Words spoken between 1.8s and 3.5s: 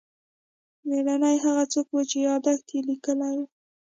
و چې یادښت یې لیکلی و.